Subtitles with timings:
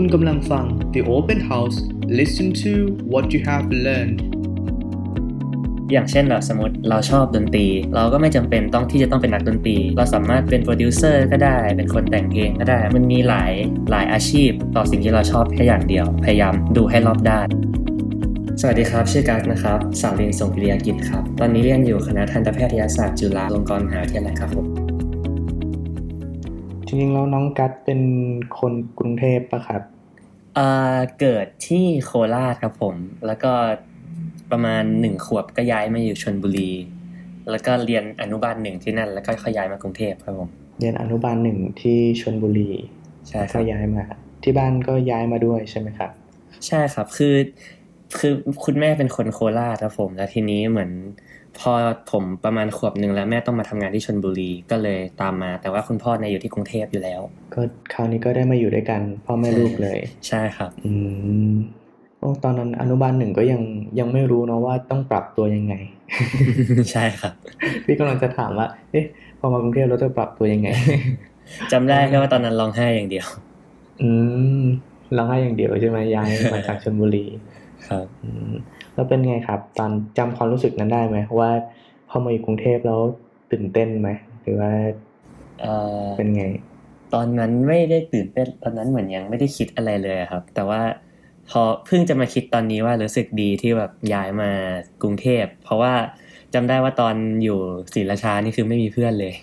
[0.00, 0.64] คุณกำลังฟัง
[0.94, 1.76] The Open House
[2.18, 2.72] Listen to
[3.12, 4.18] what you have learned
[5.92, 13.52] อย่างเช่นแบบสมมติเราชอบดนตรี เราก็ไม่จำเป็นต้องที่จะต้องเป็นนักดนตรี เราสามารถเป็นโปรดิวเซอร์ก็ได้ เป็นคนแต่งเพลงก็ได้ มันมีหลาย
[13.90, 17.46] หลายอาชีพ ต่อสิ่งที่เราชอบแค่อย่างเดียว พยายามดูให้รอบด้าน
[18.60, 24.68] สวัสดีครับ ชื่อกั๊กนะครับสาวเรียนส่งพิริยากิจครับ ตอนนี้เรียนอยู่คณะทันตแพทยศาสตร์จุฬาลงกรณ์มหาวิทยาลัยครับผม
[26.88, 28.00] จริงๆแล้วน้องกัตเป็น
[28.58, 29.82] คนกรุงเทพปะครับ
[30.56, 32.94] เอ่อเกิดที่โคราชครับผม
[33.26, 33.52] แล้วก็
[34.50, 36.72] ประมาณหนึ่งขวบก็ย้ายมาอยู่ชนบุรี
[37.50, 42.70] แล้วก็เรียนอนุบาลหนึ่งที่นั่น แล้วก็ค่อยย้ายมากรุงเทพครับผม เรียนอนุบาลหนึ่งที่ชนบุรี
[43.28, 44.02] ใช่คก็รับย้ายมา
[44.42, 46.10] ที่บ้านก็ย้ายมาด้วยใช่ไหมครับ
[46.66, 47.34] ใช่ครับคือ
[48.18, 48.32] คือ
[48.64, 50.90] คุณแม่เป็นคนโคราชครับผม แล้วทีนี้เหมือน
[51.60, 51.72] พอ
[52.12, 57.20] ผมประมาณขวบหนึ่งแล้วแม่ต้องมาทำงานที่ชนบุรีก็เลยตามมา แต่ว่าคุณพ่อเนี่ยอยู่ที่กรุงเทพอยู่แล้ว
[57.54, 57.60] ก็
[57.92, 60.92] คราวนี้ก็ได้มาอยู่ด้วยกัน พ่อแม่ลูกเลย ใช่ครับ อื
[61.52, 61.54] ม
[62.18, 63.62] โอ้ตอนนั้นอนุบาลหนึ่งก็ยัง
[63.98, 65.74] ยังไม่รู้เนาะว่าต้องปรับตัวยังไง
[66.92, 67.32] ใช่ครับ
[67.84, 69.06] พี่กำลังจะถามว่าเอ๊ะ
[69.38, 70.68] พอมากรุงเทพเราจะปรับตัวยังไง
[71.72, 73.26] จำได้แค่ว่าตอนนั้นร้องไห้อย่างเดียว
[74.02, 74.10] อื
[74.60, 74.62] ม
[75.14, 77.26] เราให้อย่างเดียวใช่ไหมย้ายมาจากชลบุรี
[77.88, 78.52] ครับอืม
[78.96, 81.50] แล้วเป็นไงครับ ตอนจำความรู้สึกนั้นได้ไหมว่า
[82.08, 83.00] พอมาอยู่กรุงเทพแล้ว
[83.52, 84.08] ตื่นเต้นไหม
[84.42, 84.72] หรือว่า
[85.60, 86.44] เอ่อเป็นไง
[87.14, 90.82] ตอนนั้นไม่ได้ตื่นเต้นตอนนั้นเหมือนยังไม่ได้คิดอะไรเลยอะครับ แต่ว่า
[91.50, 94.50] พอเพิ่งจะมาคิดตอนนี้ว่ารู้สึกดีที่แบบย้ายมา
[95.02, 95.94] กรุงเทพ เพราะว่า
[96.54, 97.58] จำได้ว่าตอนอยู่
[97.94, 99.34] ศรีราชานี่คือไม่มีเพื่อนเลย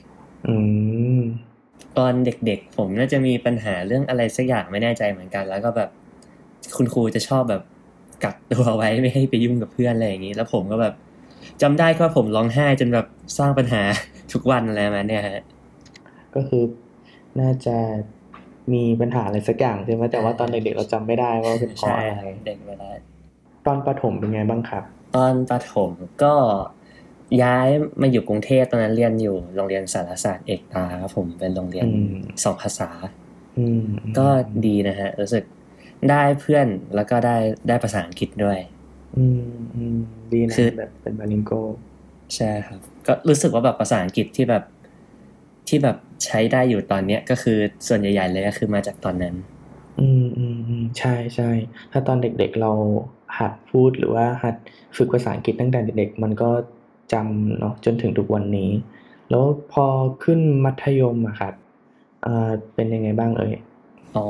[0.47, 0.55] อื
[1.17, 1.19] ม
[1.97, 5.89] ตอนเด็กๆ ผมน่าจะมีปัญหาเรื่องอะไรสักอย่างไม่แน่ใจเหมือนกัน แล้วก็แบบ
[6.77, 7.63] คุณครูจะชอบแบบ
[8.23, 10.94] กักตัวไว้ไม่ให้ไปยุ่งกับเพื่อนอะไรอย่างนี้ แล้วผมก็แบบ
[11.61, 13.81] จำได้ก็ผมร้องไห้จนแบบสร้างปัญหา
[14.33, 15.42] ทุกวันอะไรมาเนี่ยฮะ
[16.36, 16.64] ก็คือ
[17.39, 17.75] น่าจะ
[18.73, 22.89] มีปัญหาอะไรสักอย่างใช่ไหมแต่ว่าตอนเด็กๆเราจำไม่ได้ว่าเป็นเพราะใช่อะไรเด็กเวลา
[23.66, 24.84] ตอนประถมเป็นไงบ้างครับ
[25.16, 25.91] ตอนประถม
[26.23, 26.34] ก็
[27.44, 27.68] ย้าย
[28.02, 32.90] มาอยู่กรุงเทพตอนนั้นเรียนอยู่โรงเรียนสารศาสตร์เอกตาครับผมเป็นโรงเรียนอืมสองภาษา
[33.57, 33.84] อืม
[34.18, 34.28] ก็
[34.66, 35.44] ดีนะฮะรู้สึก
[36.12, 37.38] ได้เพื่อนแล้วก็ได้
[37.68, 38.59] ได้ภาษาอังกฤษด้วย
[39.18, 39.44] อืม
[39.75, 39.97] อืม
[40.31, 41.52] ดีนะคือแบบเป็นบาลิงโก
[42.36, 44.64] ใช่ครับ ก็รู้สึกว่าแบบภาษาอังกฤษที่แบบ
[45.68, 49.36] ที่แบบใช้ได้อยู่ตอนเนี้ยก็คือส่วนใหญ่ๆเลยก็คือมาจากตอนนั้น
[50.00, 51.50] อืมอืมอืมใช่ใช่
[51.91, 52.72] ถ้าตอนเด็กๆเรา
[53.40, 54.56] หัดพูดหรือว่าหัด
[54.97, 56.50] ฝึกภาษาอังกฤษตั้งแต่เด็กๆมันก็
[57.14, 58.72] จำเนาะจนถึงทุกวันนี้
[59.30, 59.85] แล้วพอ
[60.24, 61.53] ขึ้นมัธยมอะครับ
[62.25, 63.53] อ่าเป็นยังไงบ้างเอ่ย
[64.16, 64.25] อ๋อ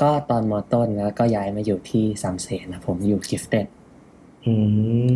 [0.00, 3.66] ก็ตอนมอต้นแล้วก็ย้ายมาอยู่ที่สามเสนนะผมอยู่กิฟเต็ด
[4.46, 4.54] อื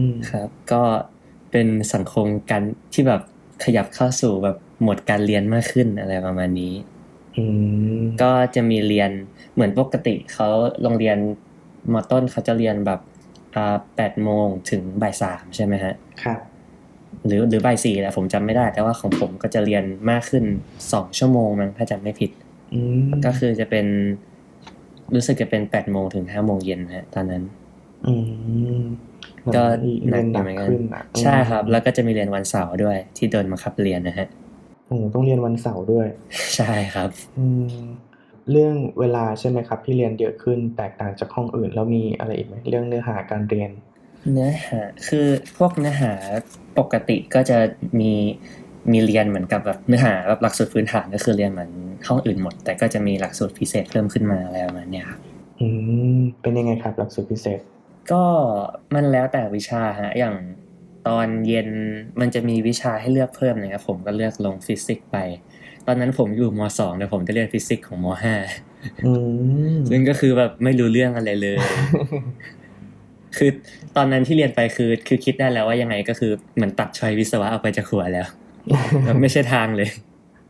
[0.04, 0.82] มครับ ก็
[1.50, 3.22] เป็นสังคมการที่แบบ
[3.64, 6.74] ขยับเข้าสู่แบบโหมดการเรียนมากขึ้นอะไรประมาณนี้
[7.36, 7.44] อื
[8.00, 9.10] มก็จะมีเรียน
[9.54, 10.48] เหมือนปกติเขา
[10.82, 11.18] โรงเรียน
[11.92, 13.00] มอต้นเขาจะเรียนแบบ
[13.54, 16.38] อ่าแปดโมงถึงบ่ายสามใช่ไหมฮะ ครับ
[17.26, 20.44] หรือหรือบ่ายสี่แหละผมจำไม่ได้ แต่ว่าของผมก็จะเรียนมากขึ้น
[20.92, 22.49] สองชั่วโมงมั้งถ้าจำไม่ผิดอืม
[23.24, 23.86] ก็คือจะเป็น
[25.14, 27.42] รู้สึกจะเป็นแปดโมงถึงห้าโมงเย็นนะฮะตอนนั้น
[28.06, 28.14] อื
[28.80, 28.82] ม
[29.56, 29.62] ก็
[30.08, 34.26] เรียนหนักหนักอยู่เหมือนกันขึ้นอะใช่ครับ แล้วก็จะมีเรียนวันเสาร์ด้วย ที่โดนบังคับเรียนนะฮะ
[34.86, 36.06] โอ้ต้องเรียนวันเสาร์ด้วย
[36.56, 37.84] ใช่ครับ อืม
[38.50, 43.70] เรื่องเวลาใช่ไหมครับ ที่เรียนเยอะขึ้นแตกต่างจากห้องอื่น แล้วมีอะไรอีกไหมเรื่องเนื้อหาการเรียน
[44.32, 45.26] เนื้อหาคือ
[45.56, 46.12] พวกเนื้อหา
[46.78, 47.58] ปกติก็จะ
[48.00, 48.12] มี
[48.92, 51.70] มีเรียนเหมือนกับแบบเนื้อหาแบบหลักสูตรพื้นฐานก็คือเรียนเหมือน
[52.08, 55.20] ห้องอื่นหมด แต่ก็จะมีหลักสูตรพิเศษเพิ่มขึ้นมาอะไรประมาณเนี้ยครับ
[55.60, 55.66] อื
[56.16, 57.60] มเป็นยังไงครับ หลักสูตรพิเศษ
[58.12, 58.22] ก็
[58.94, 60.34] มันแล้วแต่วิชาฮะอย่าง
[61.08, 61.68] ตอนเย็น
[62.20, 65.16] มันจะมีวิชาให้เลือกเพิ่มนะครับผมก็เลือกลงฟิสิกส์ไป
[65.86, 68.34] ตอนนั้นผมอยู่มสองแต่ผมจะเรียนฟิสิกส์ของมห้า
[69.06, 69.12] อื
[69.74, 71.56] มซึ่งก็คือแบบไม่รู้เรื่องอะไรเลย
[73.36, 73.50] คือ
[73.96, 78.26] ตอนนั้นที่เรียนไปคือ คือคิดได้แล้วว่ายังไงก็คือเหมือนตัด choice วิศวะออกไปจากหัวแล้ว
[79.04, 79.88] แบบไม่ใช่ทางเลย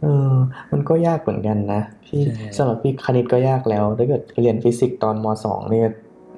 [0.02, 0.34] เออ
[0.72, 5.88] มันก็ยากเหมือนกันนะพี่ใช่สำหรับพี่คณิตก็ยากแล้วถ้าเกิดเรียนฟิสิกส์ตอนมสองเนี่ย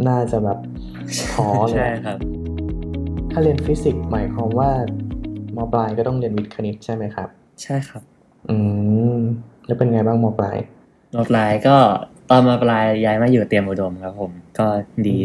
[0.09, 0.59] น่าจะแบบ
[1.33, 2.19] ท้อเลใช่ยครับ
[3.31, 4.71] ถ้าเรียนฟิสิกส์หมายความว่า
[5.57, 7.29] มปลายก็ต้องเรียนวิทย์คณิตใช่ไหมครับ
[7.63, 8.03] ใช่ครับ
[8.49, 8.57] อื
[9.17, 9.19] ม
[9.67, 10.59] แล้วเป็นไงบ้างมปลาย
[11.15, 11.77] มปลายก็
[12.31, 14.67] ตอนมาปลายย้ายมาอยู่เตรียมอุดมครับผม ก็
[15.07, 15.17] ดี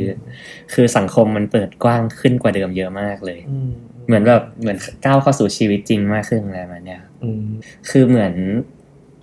[0.73, 3.71] คือสังคมมันเปิดกว้างขึ้นกว่าเดิมเยอะมากเลยอืม
[4.07, 7.43] เหมือนแบบเหมือนก้าวเข้าสู่ชีวิตจริงมากขึ้นอะไรประมาณเนี้ยครับอืม
[7.89, 8.33] คือเหมือน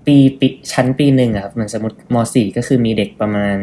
[0.06, 3.56] ปีปีชั้นปีหนึ่งอะครับมันสมมติมสี่ก็คือมีเด็กประมาณ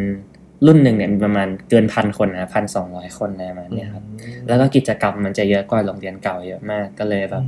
[0.65, 4.03] รุ่นหนึ่งเนี่ยมีประมาณเกินพันคนนะพันสองร้อยคนอะไรประมาณเนี้ยครับ
[4.47, 7.43] แล้วก็กิจกรรมมันจะเยอะกว่าโรงเรียนเก่าเยอะมากก็เลยแบบ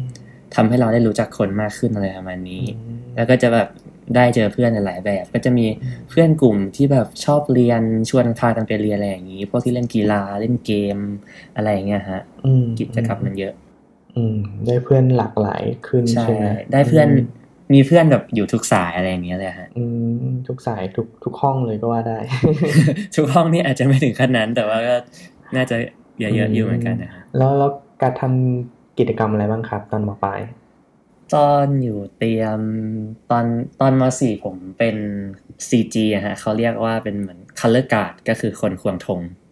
[0.56, 2.64] ทำให้เราได้รู้จักคนมากขึ้นอะไรประมาณนี้
[3.16, 3.70] แล้วก็จะแบบ
[4.16, 5.66] ได้เจอเพื่อนหลายๆแบบ ก็จะมี
[6.10, 10.98] เพื่อนกลุ่มที่แบบชอบเรียนชวนพากันไปเรียนอะไรอย่างนี้ พวกที่เล่นกีฬาเล่นเกม
[11.56, 13.54] อะไรอย่างเงี้ยฮะอืมกิจกรรมมันเยอะ
[14.16, 17.08] อืม ได้เพื่อนหลากหลายขึ้นใช่ใช่ไหมได้เพื่อน
[17.74, 19.84] มีเพื่อนแบบอยู่ทุกสายอะไรอย่างเงี้ยเลยฮะอื
[20.28, 22.20] มทุกสายทุกทุกห้องเลยก็ว่าได้
[23.16, 24.96] ทุกห้องนี่อาจจะไม่ถึงขั้นนั้น แต่ว่าก็
[25.56, 25.76] น่าจะ
[26.20, 27.72] เยอะๆอยู่เหมือนกันนะฮะแล้วแล้ว
[28.02, 30.40] การทำกิจกรรมอะไรบ้างครับ ตอนมปลาย
[31.36, 32.60] ตอนอยู่เตรียม
[33.32, 33.46] ตอน
[33.82, 34.96] ตอนมสี่ผมเป็น
[35.70, 39.43] CG อะฮะเขาเรียกว่าเป็นเหมือน color guard ก็คือคนควงธงอืม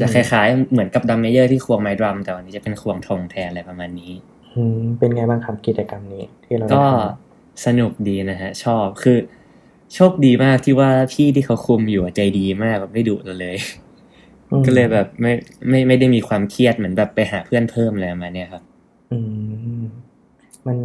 [0.00, 4.12] จะคล้ายๆ เหมือนกับดัมเมเยอร์ที่ควงไม้ดรัม แต่วันนี้จะเป็นควงธงแทนอะไรประมาณนี้
[4.54, 6.90] อืมเป็นไงบ้างครับกิจกรรมนี้ที่เราได้ก็ท
[7.64, 9.18] สนุกดีนะฮะ ชอบคือ
[9.94, 15.32] โชคดีมากที่ว่าพี่ที่เขาคุมอยู่อะใจดีมากแบบไม่ดุเราเลยำอืมก็เลยแบบไม่
[15.68, 18.62] ไม่ไม่ได้มีความเครียดเหมือนแบบไปหาเพื่อนเพิ่มอะไรประมาณเนี้ยครับ
[19.12, 19.18] อื
[19.80, 19.82] ม
[20.66, 20.78] มัน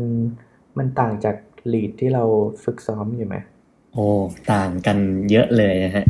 [0.78, 1.36] มันต่างจาก
[1.74, 2.24] ลีดที่เรา
[2.64, 3.36] ฝึกซ้อมอยู่ไหม
[3.94, 4.06] โอ้
[4.54, 4.98] ต่างกัน
[5.32, 6.06] เยอะเลยนะฮะ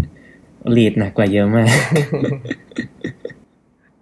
[0.76, 1.70] ลีดหนักกว่าเยอะมาก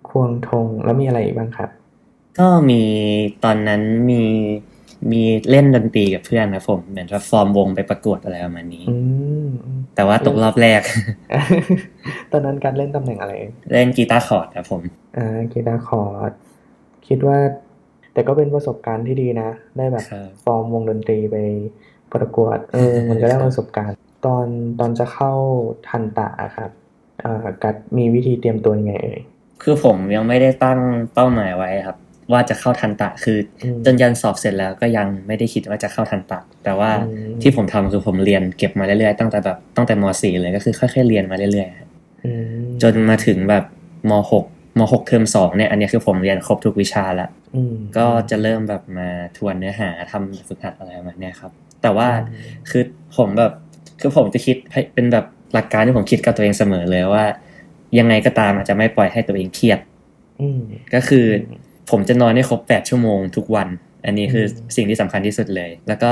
[0.09, 1.69] ควงธงแล้วมีอะไรอีกบ้างครับ
[2.39, 2.81] ก็มี
[3.43, 4.23] ตอนนั้นมี
[5.11, 8.95] มีเล่นดนตรีกับเพื่อนนะผมเหมือนว่าฟอร์มวงไปประกวดอะไรประมาณนี้อื
[9.45, 10.81] มอืมแต่ว่าตกรอบแรก
[12.31, 14.81] ตอนนั้นการเล่นตำแหน่งอะไรเอ่ยเล่นกีตาร์คอร์ดครับผม
[15.17, 16.31] อ่ากีตาร์คอร์ด
[17.07, 17.37] คิดว่า
[18.13, 21.37] แต่ก็เป็นประสบการณ์ที่ดีนะ ได้แบบครับฟอร์มวงดนตรีไป
[22.13, 24.45] ประกวดเออมันก็ได้ประสบการณ์ ตอน
[24.79, 25.33] ตอนจะเข้า
[25.87, 26.71] ทันตะอะครับ
[27.23, 29.19] อ่ากัสมีวิธีเตรียมตัวยังไงเอ่ย
[29.63, 30.79] คือผมยังไม่ได้ตั้ง
[31.13, 31.97] เป้าหมายไว้ครับ
[32.31, 41.89] ว่าจะเข้าทันตะคืออมจนยันสอบเสร็จแล้วก็ยังไม่ได้คิดว่าจะเข้าทันตะ แต่ว่าอืมที่ผมทำคือผมเรียนเก็บมาเรื่อยๆตั้งแต่แบบตั้งแต่ม .4 เลยก็คือค่อยๆเรียนมาเรื่อยๆฮะ
[42.25, 43.65] อืมจนมาถึงแบบ
[44.09, 51.51] ม .6 ม .6 เทอมสองเนี่ยอันนี้คือผมเรียนครบทุกวิชาละอืมก็จะเริ่มแบบมาทวนเนื้อหาทำฝึกหัดอะไรประมาณเนี้ยครับ
[51.81, 52.07] แต่ว่า
[52.69, 52.83] คือ
[53.17, 53.53] ผมแบบ
[54.01, 57.25] คือผมจะคิดให้เป็นแบบหลักการที่ผมคิดกับตัวเองเสมอเลยว่า
[57.99, 59.79] ยังไงก็ตามอาจจะไม่ปล่อยให้ตัวเองเครียด
[60.41, 60.61] อืม
[60.93, 61.25] ก็คือ
[61.91, 63.67] ผมจะนอนให้ครบแปดชั่วโมงทุกวัน
[64.05, 66.09] อันนี้คืออมสิ่งที่สำคัญที่สุดเลย แล้วก็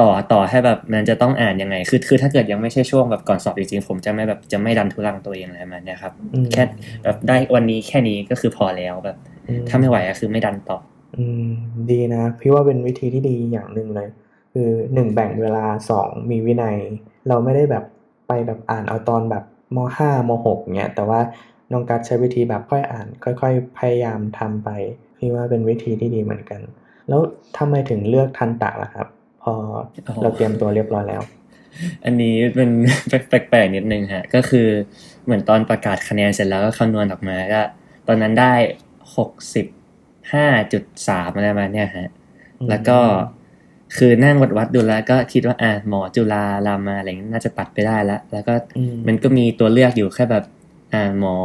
[0.00, 6.62] ต่อต่อให้แบบมันจะต้องอ่านยังไง คือคือถ้าเกิดยังไม่ใช่ช่วงแบบก่อนสอบจริงๆผมจะไม่แบบจะไม่ดันทุรังตัวเองอะไรประมาณเนี้ยครับอืมแค่
[7.04, 9.16] แบบได้วันนี้แค่นี้ก็คือพอแล้วแบบ
[9.48, 10.78] อืถ้าไม่ไหวก็คือไม่ดันต่อ
[11.16, 11.50] อืม
[11.90, 14.08] ดีนะพี่ว่าเป็นวิธีที่ดีอย่างหนึ่งเลย
[14.52, 16.76] คือหนึ่งแบ่งเวลาสองมีวินัย
[17.28, 17.84] เราไม่ได้แบบ
[18.28, 19.44] ไปแบบอ่านเอาตอนแบบ
[19.76, 21.20] มห้ามหกเงี้ยแต่ว่า
[21.72, 24.68] น้องกัดใช้วิธีแบบค่อยอ่าน ค่อย ๆ พยายามทำไป
[25.18, 26.60] พี่ว่าเป็นวิธีที่ดีเหมือนกัน
[27.08, 27.20] แล้ว
[27.58, 29.06] ทำไมถึงเลือกทันตะล่ะครับ
[29.42, 29.52] พอ
[30.04, 31.22] โอ้โหเราเตรียมตัวเรียบร้อยแล้ว
[32.04, 32.70] อันนี้เป็น
[33.18, 34.68] แปลกๆนิดนึงฮะก็คือ
[35.24, 37.62] เหมือนตอนประกาศคะแนนเสร็จแล้วก็คำนวณออกมาก็
[38.08, 38.54] ตอนนั้นได้
[39.16, 39.66] หกสิบ
[40.32, 42.08] ห้าจุดสามอะไรประมาณเนี้ยฮะ
[42.60, 42.98] อืมแล้วก็
[43.96, 50.44] คือนั่งวัดวัดๆดูแล้วก็คิดว่าอ่าหมอจุฬารามาอะไรอย่างนี้น่าจะตัดไปได้แล้วแล้วก็อืมมันก็มีตัวเลือกอยู่แค่แบบ
[50.94, 51.36] อ่าหมอ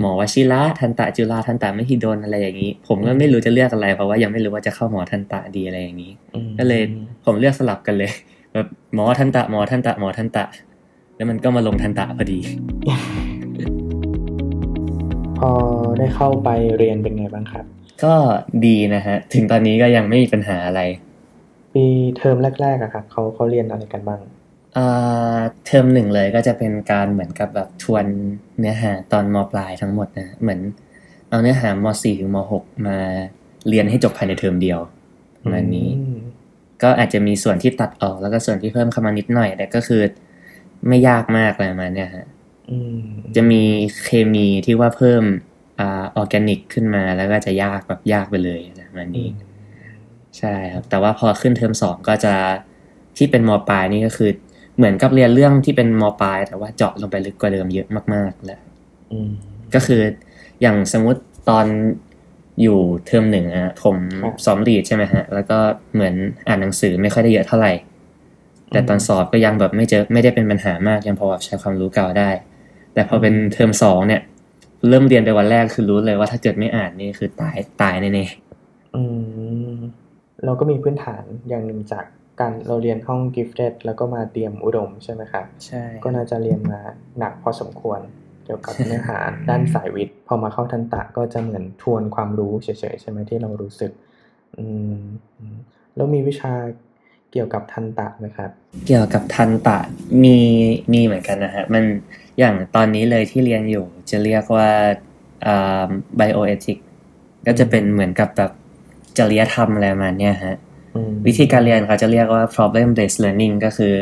[0.00, 6.82] หมอวชิระทันตะจุฬาทันตะมหิดลอะไรอย่างนี้ ผมก็ไม่รู้จะเลือกอะไร เพราะว่ายังไม่รู้ว่าจะเข้าหมอทันตะดีอะไรอย่างนี้อืมก็เลย
[7.24, 8.10] ผมเลือกสลับกันเลย
[8.52, 10.44] แบบหมอทันตะหมอทันตะหมอทันตะ
[11.16, 12.40] แล้วมันก็มาลงทันตะพอดี
[15.38, 15.50] พอ
[15.98, 17.64] ได้เข้าไปเรียนเป็นไงบ้างครับ
[18.04, 18.14] ก็
[18.66, 20.80] ดีนะฮะ ถึงตอนนี้ก็ยังไม่มีปัญหาอะไร
[21.72, 21.84] ปี
[22.16, 24.20] เทอมแรกๆอะครับเขาเขาเรียนอะไรกันบ้าง
[24.76, 28.04] อ่าเทอมหนึ่งเลยก็จะเป็นการเหมือนกับแบบทวน
[28.58, 30.60] เนื้อหาตอนมปลายทั้งหมดนะเหมือน
[31.28, 32.96] เอาเนื้อหามสี่ถึงมหกมา
[33.68, 34.78] เรียนให้จบภายในเทอมเดียว
[35.42, 36.18] ประมาณนี้อืม
[36.82, 40.02] ก็อาจจะมีส่วนที่ตัดออกแล้วก็ส่วนที่เพิ่มเข้ามานิดหน่อยแต่ก็คือ
[40.88, 42.26] ไม่ยากมากอะไรประมาณเนี้ยฮะ
[42.70, 43.02] อืม
[43.36, 43.62] จะมี
[44.04, 45.22] เคมีที่ว่าเพิ่ม
[45.78, 49.28] อ่าออร์แกนิกขึ้นมาแล้วก็จะยากแบบยากไปเลยอะไรประมาณนี้
[50.38, 52.34] ใช่ครับ แต่ว่าพอขึ้นเทอมสองก็จะ
[53.16, 54.30] ที่เป็นมปลายนี่ก็คือ
[54.76, 58.60] เหมือนกับเรียนเรื่องที่เป็นมปลาย แต่ว่าเจาะลงไปลึกกว่าเดิมเยอะมากๆแล้ว
[59.12, 59.30] อืม
[59.74, 60.00] ก็คือ
[60.62, 61.66] อย่างสมมติตอน
[62.62, 65.58] อยู่เทอมหนึ่งอะผมครับซ้อมรีดใช่ไหมฮะ แล้วก็
[65.94, 66.14] เหมือน
[66.48, 67.72] อ่านหนังสือไม่ค่อยได้เยอะเท่าไหร่
[68.72, 72.30] แต่ตอนสอบก็ยังแบบไม่เจอไม่ได้เป็นปัญหามากยังพอแบบใช้ความรู้เก่าได้
[72.94, 74.20] แต่พอเป็นเทอมสองเนี่ย
[74.88, 79.02] เริ่มเรียนไปวันแรกคือรู้เลยว่าถ้าเกิดไม่อ่านนี่คือตายตายแน่ๆอื
[79.72, 79.76] ม
[80.44, 82.04] เราก็มีพื้นฐานอย่างหนึ่งจาก
[82.40, 86.80] การเราเรียนห้อง gifted แล้วก็มาเตรียมอุดมใช่ไหมครับใช่ก็น่าจะเรียนมา
[87.18, 88.00] หนักพอสมควร
[88.44, 89.18] เกี่ยวกับเนื้อหา
[89.48, 93.92] ด้านสายวิทย์ พอมาเข้าทันตะก็จะเหมือนทวนความรู้เฉยๆใช่ไหมที่เรารู้สึก
[94.56, 94.64] อื
[94.98, 95.02] ม
[95.38, 95.56] อืม
[95.94, 96.52] แล้วมีวิชา
[97.32, 98.50] เกี่ยวกับทันตะไหมครับ
[98.86, 99.78] เกี่ยวกับทันตะ
[100.24, 100.38] มี
[100.92, 101.84] มีเหมือนกันนะฮะมัน
[102.38, 104.70] อย่างตอนนี้เลยที่เรียนอยู่จะเรียกว่า
[105.46, 105.88] อ่า
[106.20, 106.78] bioethic
[107.46, 108.52] ก็จะเป็นเหมือนกับแบบ
[109.18, 110.56] จริยธรรมอะไรประมาณเนี้ยฮะ
[110.94, 113.94] อืมวิธีการเรียนเขาจะเรียกว่า problem based learning ก็คือ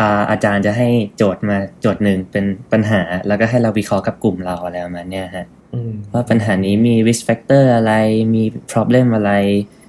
[0.00, 7.92] อาอาจารย์จะให้โจทย์มาโจทย์หนึ่งเป็นปัญหา แล้วก็ให้เราวิเคราะห์กับกลุ่มเราอะไรประมาณเนี้ยฮะอืมว่าปัญหานี้มี risk factor อะไร
[8.34, 9.32] มี problem อะไร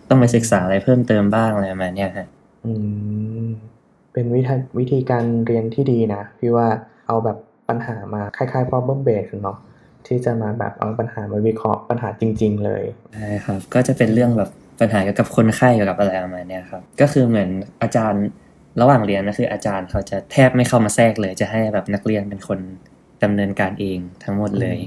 [0.10, 2.28] ต้องไปศึกษาอะไรเพิ่มเติมบ้างอะไรประมาณเนี้ยฮะ
[2.66, 2.72] อื
[3.46, 3.48] ม
[4.14, 6.68] เป็นวิธีวิธีการเรียนที่ดีนะ พี่ว่า
[7.08, 7.38] เอาแบบ
[7.70, 9.58] ปัญหามาคล้ายๆ problem based เนาะ
[10.08, 12.84] ที่จะมาแบบเอาปัญหามาวิเคราะห์ปัญหาจริง ๆ เลย
[13.16, 14.50] ใช่ครับก็จะเป็นเรื่องแบบ
[14.80, 17.50] ปัญหาเกี่ยวกับคนไข้เกี่ยวกับอะไรประมาณเนี้ยครับก็คือเหมือน
[17.82, 18.26] อาจารย์
[18.82, 22.60] ระหว่างเรียนนะคืออาจารย์เขาจะแทบไม่เข้ามาแทรกเลย จะให้แบบนักเรียนเป็นคน
[23.24, 24.80] ดำเนินการเองทั้งหมดเลย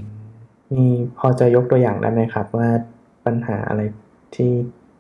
[0.73, 0.87] มี
[1.19, 2.69] พอจะยกตัวอย่างได้ไหมครับ ว่า
[3.27, 3.83] ปัญหาอะไร
[4.35, 4.53] ที่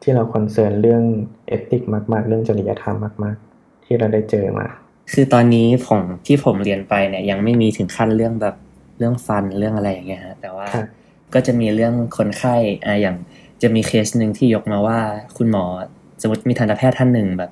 [0.03, 1.03] ที่เรา concern เรื่อง
[1.49, 4.67] ethic มาก ๆ เรื่องจริยธรรมมาก ๆ ที่เราได้เจอมา
[5.13, 8.55] คือตอนนี้ผมที่ผมเรียนไปเนี่ยยังไม่มีถึงขั้นเรื่องแบบ
[9.01, 10.87] เรื่องฟันเรื่องอะไรอย่างเงี้ยฮะแต่ว่าครับ
[11.35, 13.17] ก็จะมีเรื่องคนไข้อ่าอย่าง
[13.63, 14.99] จะมีเคสหนึ่งที่ยกมาว่า
[15.37, 15.65] คุณหมอ
[16.23, 17.51] สมมติมีทันตแพทย์ท่านหนึ่งแบบ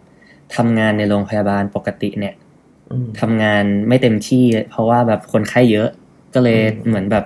[0.56, 2.34] ทำงานในโรงพยาบาลปกติเนี่ย
[2.90, 5.88] อืมทำงานไม่เต็มที่ เพราะว่าแบบคนไข้เยอะ
[6.34, 7.24] ก็เลยอืมเหมือนแบบ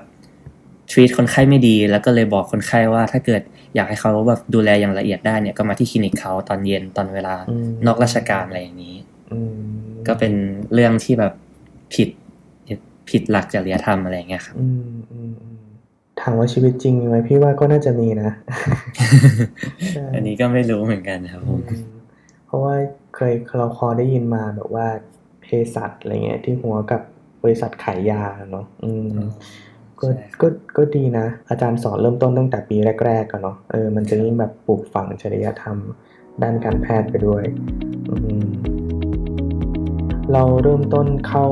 [0.90, 3.42] treat คนไข้ไม่ดี แล้วก็เลยบอกคนไข้ว่าถ้าเกิด
[3.74, 8.96] อยากให้เขาแบบดูแลอย่างละเอียดได้เนี่ยก็มาที่คลินิกเขาตอนเย็นตอนเวลาอืมนอกราชการอะไรอย่างนี้
[9.30, 9.54] อืม
[10.06, 10.32] ก็เป็น
[10.74, 11.32] เรื่องที่แบบ
[11.94, 12.08] ผิด
[13.08, 15.62] ผิดหลักจริยธรรมอะไรอย่างเงี้ยครับอืมอืมอืม
[16.20, 18.30] ถามว่าชีวิตจริงมีไหมพี่ว่าก็น่าจะมีนะ
[19.90, 21.82] ใช่อันนี้ก็ไม่รู้เหมือนกันครับผมอืม
[22.46, 22.74] เพราะว่า
[23.16, 24.86] เคยเราคอได้ยินมาแบบว่า
[25.42, 27.02] เภสัชอะไรเงี้ย ที่ฮั้วกับ
[27.42, 29.16] บริษัทขายยาเนาะอืม
[30.00, 35.76] ก็ใช่ครับก็ก็ดีนะ อาจารย์สอนเริ่มต้นตั้งแต่ปีแรก ๆกันเนาะเออมันจะยิ่งแบบปลูกฝังจริยธรรม
[36.42, 37.42] ด้านการแพทย์ไปด้วย
[38.10, 38.46] อืม
[40.30, 41.44] เราเริ่มต้นเข้า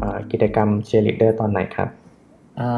[0.00, 1.88] อ่ากิจกรรมเชียร์ลีดเดอร์ตอนไหนครับ
[2.60, 2.68] อ่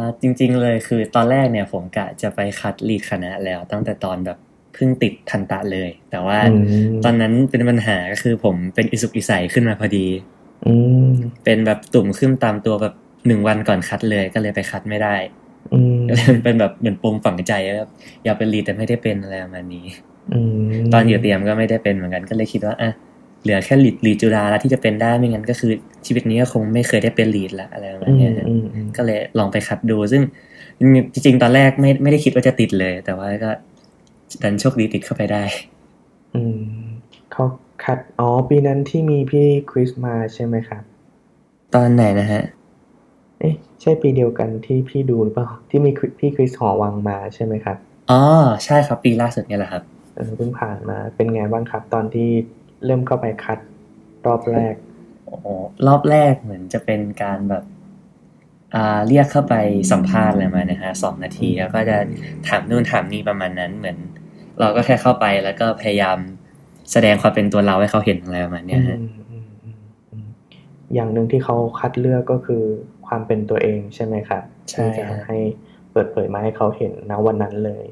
[0.00, 4.38] าจริงๆเลยคือตอนแรกเนี่ยผมกะจะไปคัดลีดคณะแล้วตั้งแต่ตอนแบบ
[4.74, 10.06] เพิ่งติดทันตะเลย แต่ว่าอืมตอนนั้นเป็นปัญหาก็คือผมเป็นอิสุกอิสัยขึ้นมาพอดี
[10.66, 10.74] อื
[11.04, 11.06] ม
[11.44, 12.94] เป็นแบบตุ่มขึ้นตามตัวแบบ
[13.26, 15.16] หนึ่งวันก่อนคัดเลยก็เลยไปคัดไม่ได้
[15.72, 17.90] อืมก็เลยเป็นแบบเหมือนปมฝังใจว่าแบบ
[18.24, 19.86] อยากเป็นลีดแต่ไม่ได้เป็นอะไรประมาณนี้
[20.32, 22.90] อืมตอนอยู่เตรียมก็ไม่ได้เป็นเหมือนกันก็เลยคิดว่าอะ
[23.42, 25.72] เหลือแค่ลีดลีดจุฬาแล้วที่จะเป็นได้ไม่งั้นก็คือ
[26.06, 30.22] ชีวิตนี้ก็คงไม่เคยได้เป็นลีดละอะไรประมาณอืมเนี้ยฮะอืมอืมก็เลยลองไปคัดดู ซึ่ง
[31.12, 33.50] จริงๆตอนแรกไม่ไม่ได้คิดว่าจะติดเลย แต่ว่าก็
[34.42, 35.42] ดันโชคดีติดเข้าไปได้
[36.34, 36.60] อืม
[37.32, 37.44] เขา
[37.84, 40.82] คัดอ๋อปีนั้นที่มีพี่คริสมาใช่ไหมครับ
[41.74, 42.42] ตอนไหนนะฮะ
[43.40, 47.76] เอ๊ะใช่ปีเดียวกันที่พี่ดูหรือเปล่าที่มีพี่คริสหอวังมาใช่ไหมครับ
[48.10, 48.22] อ๋อ
[48.64, 49.82] ใช่ครับปีล่าสุดเนี่ยแหละครับ
[50.14, 52.28] เออเพิ่งผ่านมาเป็นไงบ้างครับ ตอนที่
[52.84, 53.58] เริ่มเข้าไปคัด
[54.26, 54.74] รอบแรก
[55.26, 55.46] โอ้โห
[55.86, 57.64] รอบแรกเหมือนจะเป็นการแบบ
[58.74, 59.54] อ่าเรียกเข้าไป
[59.92, 61.96] สัมภาษณ์อะไรมานะฮะสองนาทีแล้วก็จะ
[62.48, 63.98] ถามนู่นถามนี่ประมาณนั้นเหมือน
[64.60, 66.18] เราก็แค่เข้าไปแล้วก็พยายาม
[66.92, 69.76] แสดงความเป็นตัวเราให้เขาเห็นอะไรประมาณเนี้ยฮะอืมอืมอืม
[70.12, 70.28] อืม
[70.94, 72.62] อย่างหนึ่งที่เขาคัดเลือกก็คือ
[73.06, 75.38] ความเป็นตัวเองใช่ไหมครับใช่ที่จะฮะให้
[75.92, 77.84] เปิดเผยมาให้เขาเห็นนะวันนั้นเลย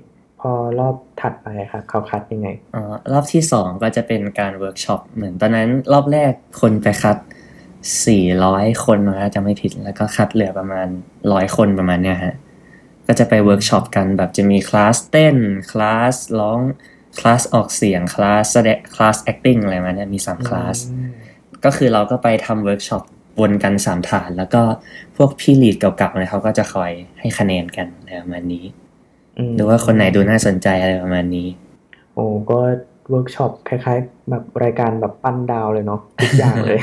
[0.46, 7.16] พอรอบถัดไปครับเขาคัดยังไงอ๋อรอบที่สองก็จะเป็นการเวิร์กช็อปเหมือนตอนนั้นรอบแรกคนไปคัด
[8.06, 10.86] สี่ร้อยคนนะจะไม่ผิดแล้วก็คัดเหลือประมาณ
[11.32, 12.34] ร้อยคนประมาณเนี้ยฮะ
[13.06, 15.36] ก็จะไปเวิร์กช็อปกันแบบจะมีคลาสเต้น
[15.70, 16.60] คลาสร้อง
[17.18, 21.10] คลาสออกเสียงคลาสแสดงคลาส acting อะไรมาเนี่ยมีสามคลาสอืม
[21.64, 23.04] ก็คือเราก็ไปทำเวิร์กช็อป
[23.40, 24.62] วนกันสามฐาน แล้วก็
[25.16, 28.64] พวกพี่ลีดเก่าๆเนี่ยเขาก็จะคอยให้คะแนนกันอะไรประมาณนี้
[29.38, 31.48] อืมดูว่าคนไหนดูน่าสนใจอะไรประมาณนี้
[32.14, 32.58] โอ้ก็
[33.10, 36.80] เวิร์กช็อปคล้าย ๆ แบบรายการแบบปั้นดาวเลยเนาะทุกอย่างเลย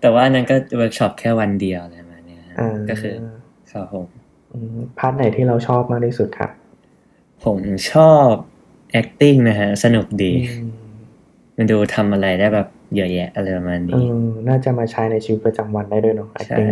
[0.00, 3.14] แต่ว่าอันนั้นก็เวิร์กช็อปแค่วันเดียวอะไรประมาณเนี้ยฮะอ่าก็คือ
[3.72, 4.06] ครับผม
[4.52, 6.50] อืม part ไหนที่เราชอบมากที่สุดครับ
[7.44, 7.58] ผม
[7.92, 8.30] ชอบ
[9.00, 10.70] acting นะฮะ สนุกดีอืม
[11.56, 14.14] มันดูทำอะไรได้แบบเยอะแยะอะไรประมาณเอนี้อ
[14.48, 16.70] น่าจะมาใช้ในชีวิตประจำวันได้ด้วยเนาะใช่ acting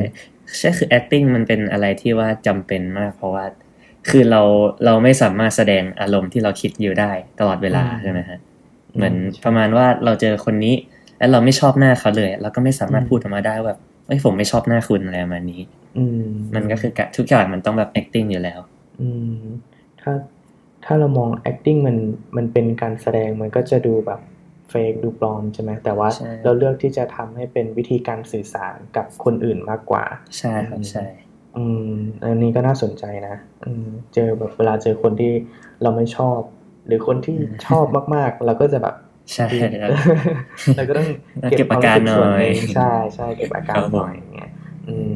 [0.59, 3.45] ใช่คือ acting มันเป็นอะไรที่ว่าจำเป็นมากเพราะว่า
[4.09, 4.43] คือเรา
[4.85, 7.11] เราไม่สามารถแสดงอารมณ์ที่เราคิดอยู่ได้
[7.41, 8.39] ตลอดเวลาอืมใช่ไหมฮะ
[8.95, 10.75] เหมือนประมาณว่าเราเจอคนนี้
[11.19, 15.63] แล้วเราไม่ชอบหน้าเขาเลย เราก็ไม่สามารถอืมพูดออกมาได้ว่าแบบเอ้ยผมไม่ชอบหน้าคุณอะไรประมาณนี้
[15.99, 18.59] อืมมันก็คือกะทุกอย่างมันต้องแบบ acting อยู่แล้ว
[19.01, 19.09] อื
[19.39, 19.41] ม
[20.01, 20.13] ถ้า
[20.85, 21.97] ถ้าเรามอง acting มัน
[22.37, 24.21] มันเป็นการแสดงมันก็จะดูแบบ
[24.71, 30.05] เฟกดูปลอมใช่ไหมแต่ว่าใช่เราเลือกที่จะทำให้เป็นวิธีการสื่อสารกับคนอื่นมากกว่า
[30.39, 31.07] ใช่ครับใช่
[31.57, 31.91] อืม
[32.23, 33.35] อันนี้ก็น่าสนใจนะ
[33.65, 35.33] อืม เจอแบบเวลาเจอคนที่
[35.83, 36.41] เราไม่ชอบ
[36.87, 37.37] หรือคนที่
[37.67, 38.95] ชอบมากๆ เราก็จะแบบ
[39.35, 39.47] ใช่
[39.83, 39.91] ครับ
[40.77, 41.09] เราก็ต้อง
[41.51, 44.51] เก็บอาการหน่อยควมรู้สึส่วนงใช่ใช่เก็บอาการครับผมหน่อยอย่างเงี้ย
[44.89, 45.13] อืม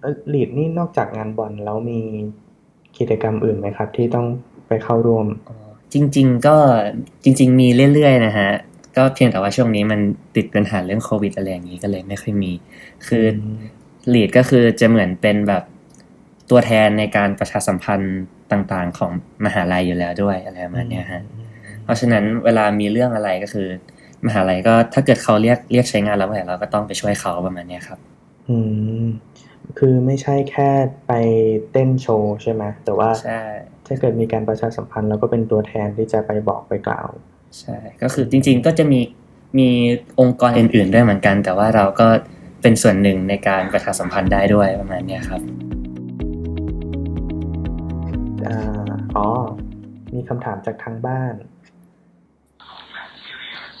[0.00, 2.00] เออลีดนี่นอกจากงานบอลแล้วมี
[2.98, 4.26] กิจกรรมอื่นไหมครับ ที่ต้อง
[4.68, 5.56] ไปเข้าร่วมอ๋อ
[5.92, 6.56] จจริง ๆ ก็
[7.24, 8.50] จริง ๆ มีเรื่อยๆนะฮะ
[8.96, 10.00] ก็เพียงแต่ว่าช่วงนี้มัน
[10.36, 12.52] ติดปัญหาเรื่องโควิดอะไรอย่างนี้ก็เลยไม่ค่อยมี
[13.06, 13.24] คือ
[14.14, 15.62] ลีดก็คือจะเหมือนเป็นแบบ
[16.54, 18.16] ตัวแทนในการประชาสัมพันธ์
[18.52, 19.10] ต่างๆ ของ
[19.44, 21.22] มหาลัยอยู่แล้วด้วยอะไรประมาณนี้ฮะ
[21.84, 23.68] เพราะฉะนั้นเวลามีเรื่องอะไรก็คือ
[24.26, 27.98] มหาลัยก็ถ้าเกิดเขาเรียกเรียกใช้งานเราเมื่อไหร่เราก็ต้องไปช่วยเขาประมาณนี้ครับ
[28.48, 28.56] อื
[29.04, 29.06] ม
[29.78, 30.70] คือไม่ใช่แค่
[31.06, 31.12] ไป
[31.72, 33.42] เต้นโชว์ใช่ไหมแต่ว่าใช่
[33.86, 37.08] ถ้าเกิดมีการประชาสัมพันธ์เราก็เป็นตัวแทนที่จะไปบอกไปกล่าว
[37.58, 39.00] ใช่ก็คือจริง ๆ ก็จะมี
[39.58, 39.68] มี
[40.20, 42.06] องค์กรอื่น ๆ ด้วยเหมือนกัน แต่ว่าเราก็
[42.62, 45.40] เป็นส่วนหนึ่งในการประชาสัมพันธ์ได้ด้วยประมาณนี้ครับ
[48.46, 48.58] อ่า
[49.16, 49.28] อ๋อ
[50.14, 51.34] มีคำถามจากทางบ้าน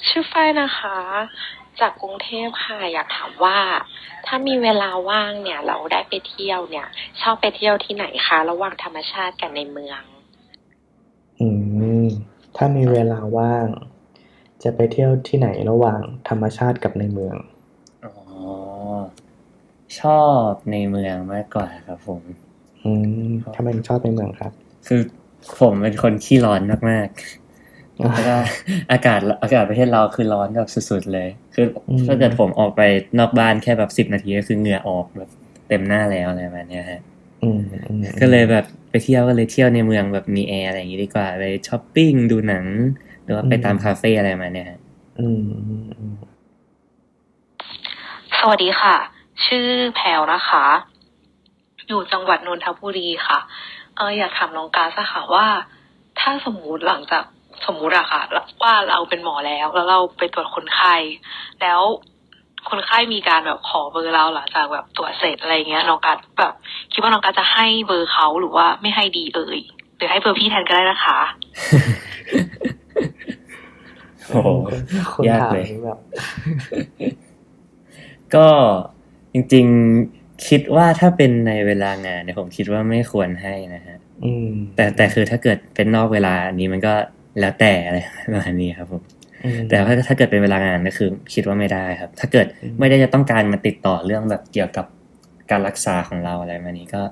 [0.08, 0.98] ชื่อฝ้ายนะคะ
[1.80, 3.58] จากกรุงเทพค่ะ อยากถามว่า
[4.26, 6.86] ถ้ามีเวลาว่างเนี่ย เราได้ไปเที่ยวเนี่ย
[7.20, 10.02] ชอบไปเที่ยวที่ไหนคะ ระหว่างธรรมชาติกับในเมือง
[11.40, 11.46] อื
[12.04, 12.06] ม
[12.56, 13.66] ถ้ามีเวลาว่าง
[14.62, 17.36] จะไปเที่ยวที่ไหนระหว่างธรรมชาติกับในเมือง
[18.04, 18.14] อ๋อ
[20.00, 22.22] ชอบในเมืองมากกว่าครับผม
[22.84, 22.92] อื
[23.28, 24.52] มทำไมถึงชอบในเมืองครับ
[24.88, 25.00] คือ
[25.60, 26.60] ผมเป็นคนขี้ร้อน
[26.90, 28.36] มากๆแล้วก็
[28.92, 32.80] อากาศอากาศประเทศเราคือร้อนแบบสุดๆเลย คืออมถ้าเกิดผมออกไป
[33.18, 35.30] นอกบ้านแค่แบบสิบนาทีก็คือเหงื่อออกแบบ
[35.68, 37.00] เต็มหน้าแล้วอะไรแบบเนี้ยฮะ
[37.42, 42.66] อืมอืมก็เลยแบบไปเที่ยวก็เลยเที่ยวในเมืองแบบมีแอร์อะไรอย่างงี้ดีกว่าไปช้อปปิ้งดูหนัง
[43.22, 44.78] หรือว่าไปตามคาเฟ่อะไรมาเนี่ยฮะ
[45.20, 46.14] อืมอืมอืม
[48.38, 48.96] สวัสดีค่ะ
[49.46, 50.64] ชื่อแพลวนะคะ
[51.88, 53.38] อยู่จังหวัดนนทบุรีค่ะ
[53.96, 55.46] เอออยากถามน้องกาซะค่ะว่า
[56.20, 57.24] ถ้าสมมุติหลังจาก
[57.66, 58.20] สมมุติอะค่ะ
[58.62, 60.94] ว่าเราเป็นหมอแล้ว แล้วเราไปตรวจคนไข้
[61.62, 61.80] แล้ว
[62.70, 66.54] คนไข้มีการแบบขอเบอร์เราหลังจากแบบตรวจเสร็จอะไรเงี้ยน้องกาแบบ
[66.92, 69.60] คิดว่าน้องกาจะให้เบอร์เขาหรือว่าไม่ให้ดีเอ่ย
[69.96, 71.18] หรือให้เบอร์พี่แทนก็ได้นะคะ
[74.28, 74.48] โอ้โห
[75.12, 75.98] คนยากถามเลยนี่แบบ
[78.34, 78.46] ก็
[79.32, 79.66] จริง
[80.02, 86.94] ๆ คิดว่าถ้าเป็นในเวลางานเนี่ยผมคิดว่าไม่ควรให้นะฮะอืมแต่แต่คือถ้าเกิดเป็นนอกเวลาอันนี้มันก็
[87.40, 87.98] แล้วแต่อะไร
[88.32, 89.02] ประมาณนี้ครับผม
[89.44, 94.86] อืมแต่ถ้าถ้าเกิดเป็นเวลางานก็คือ คิดว่าไม่ได้ครับ ถ้าเกิดอืมไม่ได้จะต้องการมาติดต่อเรื่องแบบเกี่ยวกับ
[95.50, 97.02] การรักษาของเราอะไรมานี้ก็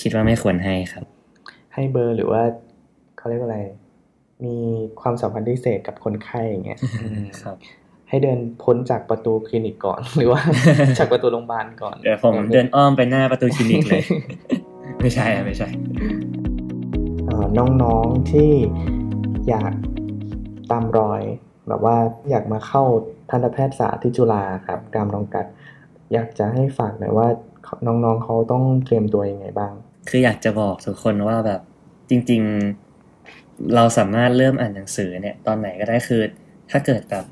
[0.00, 1.04] คิดว่าไม่ควรให้ครับ
[1.74, 2.42] ให้เบอร์หรือว่า
[3.16, 3.60] เขาเรียกว่าอะไร
[4.44, 4.56] มี
[5.00, 7.56] ความสัมพันธ์พิเศษกับคนไข้อย่างเงี้ยอืมครับ
[8.12, 10.40] ให้เดินพ้นจากประตูคลินิกก่อน หรือว่า
[10.98, 14.02] จากประตูโรงพยาบาลก่อนเดี๋ยวผมเดินอ้อมไปหน้าประตูคลินิกเลย
[15.00, 15.68] ไม่ใช่อะไม่ใช่
[17.26, 17.46] เอ่อ
[17.82, 18.50] น้องๆที่
[19.48, 19.72] อยาก
[20.70, 21.22] ตามรอย
[21.68, 21.96] แบบว่า
[22.30, 22.82] อยากมาเข้า
[23.30, 25.46] ทันตแพทยศาสตร์ที่จุฬาครับตามน้องกัด
[26.12, 27.28] อยากจะให้ฝากหน่อยว่า
[27.86, 29.72] น้องๆเขาต้องเตรียมตัวยังไงบ้าง
[30.08, 31.60] คืออยากจะบอกทุกคนว่าแบบ
[32.10, 32.42] จริง
[33.08, 36.22] ๆ เราสามารถเริ่มอ่านหนังสือเนี่ย ตอนไหนก็ได้คือ
[36.70, 37.24] ถ้าเกิดแบบ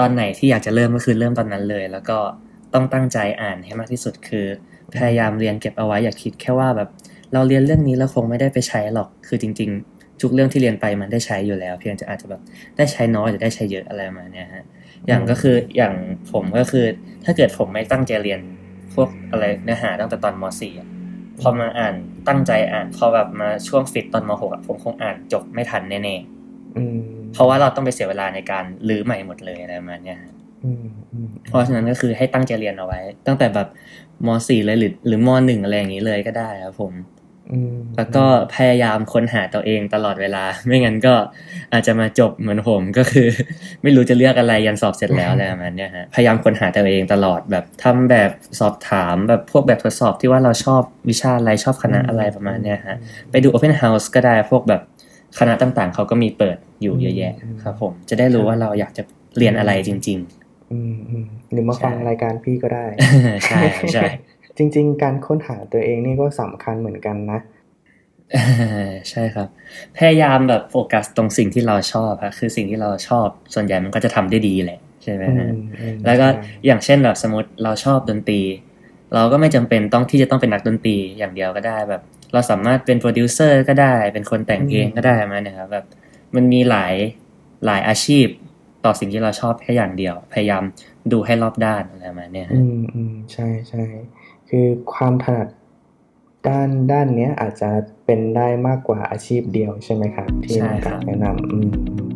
[0.00, 2.18] ตอนไหนที่อยากจะเริ่มก็คือเริ่มตอนนั้นเลย แล้วก็
[2.74, 4.46] ต้องตั้งใจอ่านให้มากที่สุดคือ
[4.94, 6.88] พยายามเรียนเก็บเอาไว้อย่าคิดแค่ว่าแบบ
[7.32, 12.40] เราเรียนเรื่องนี้แล้วคงไม่ได้ไปใช้หรอกคือจริง ๆ ทุกเรื่องที่เรียนไปมันได้ใช้อยู่แล้ว เพียงจะอาจจะแบบ
[12.76, 14.64] ได้ใช้น้อยหรือได้ใช้เยอะอะไรมาเนี่ยฮะ
[15.06, 15.94] อย่างก็คืออย่าง
[16.32, 16.84] ผมก็คือ
[17.24, 18.40] ถ้าเกิดผมไม่ตั้งใจเรียน
[18.94, 20.44] พวกอะไรเนื้อหาตั้งแต่ตอนม
[20.90, 21.94] .4 พอมาอ่าน
[22.28, 26.16] ตั้งใจอ่านพอแบบมาช่วงฟิตตอนม .6 ผมคงอ่านจบไม่ทันแน่
[26.76, 30.32] อืมๆ เพราะว่าเราต้องไปเสียเวลาในการรื้อใหม่หมดเลยอะไรประมาณเนี้ยฮะ
[30.64, 33.68] อืมอืมเพราะฉะนั้นก็คือให้ตั้งใจเรียนเอาไว้ ตั้งแต่แบบ
[34.26, 36.94] ม .4 เลยหรือหรือม .1 อะไรอย่างนี้เลยก็ได้ครับผม
[37.52, 41.14] อืมแล้วก็พยายามค้นหาตัวเองตลอดเวลา ไม่งั้นก็
[41.72, 43.28] อาจจะมาจบเหมือนผมก็คือ
[43.82, 52.96] ไม่รู้จะเลือกอะไรยันสอบเสร็จแล้วอะไรประมาณเนี้ยฮะพยายามค้นหาตัวเองตลอดแบบทำแบบสอบถามแบบพวกแบบทดสอบที่ว่าเราชอบวิชาอะไรชอบคณะอะไรประมาณเนี้ยฮะ
[53.30, 54.82] ไปดู Open House ก็ได้พวกแบบ
[55.38, 59.02] คณะต่างๆ เขาก็มีเปิด อยู่เยอะแยะครับ ผมจะได้รู้ว่าเราอยากจะ
[59.38, 60.18] เรียนอะไรจริง
[60.72, 63.60] อืมอืมหรือมาฟังใช่รายการพี่ก็ได้ๆใช่
[63.94, 64.04] ใช่
[64.58, 67.38] จริง ๆ การค้นหาตัวเองนี่ก็สำคัญเหมือนกันนะ
[69.10, 69.48] ใช่ครับ
[69.98, 78.40] พยายามแบบโฟกัสตรงสิ่งที่เราชอบครับคือสิ่งที่เราชอบ ส่วนใหญ่มันก็จะทำได้ดีแหละใช่ไหมอืฮะมอืมแล้วก็ใช่อย่างเช่นแบบสมมติเราชอบดนตรี
[79.14, 85.84] เราก็ไม่จำเป็นต้องที่จะต้องเป็นนักดนตรีอย่างเดียวก็ได้แบบ เราสามารถเป็นโปรดิวเซอร์ก็ได้เป็นคนแต่งเพลงก็ได้มาเนี่ยครับแบบ
[86.34, 86.94] มันมีหลาย
[87.66, 88.26] หลายอาชีพ
[88.84, 90.62] ต่อสิ่งที่เราชอบแค่อย่างเดียว พยายาม
[91.12, 93.84] ดูให้รอบด้านอะไรประมาณเนี้ยฮะอืมอืมใช่ใช่
[94.48, 95.48] คือความถนัด
[96.48, 97.70] ด้านด้านเนี้ยอาจจะ
[98.04, 102.08] เป็นได้มากกว่าอาชีพเดียวใช่ไหมครับ ที่ใช่น้องครักาบรแนะนำอืมอืม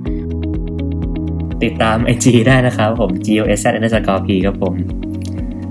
[1.64, 4.74] ติดตาม IG ได้นะครับผม g o s z underscore p ครับผม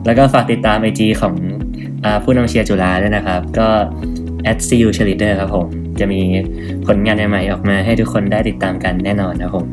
[0.06, 1.36] แล้วก็ฝากติดตาม IG ของ
[2.04, 3.68] อาผู้นำเชียร์จุฬาด้วยนะครับ ก็
[4.52, 5.68] at cu cheerleader ครับผม
[6.02, 6.22] จะมี
[6.88, 9.66] ผลงานใหม่ๆออกมาให้ทุกคนได้ติดตามกันแน่นอนนะผม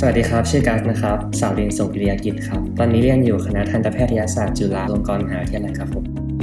[0.00, 6.33] สวัสดีครับ ชื่อกัสนะครับ สาวเรียนส่งปริยากิจครับ ตอนนี้เรียนอยู่คณะทันตแพทยศาสตร์จุฬาลงกรณ์มหาวิทยาลัยครับผม